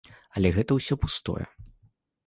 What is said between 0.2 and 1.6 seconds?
Але гэта ўсё пустое.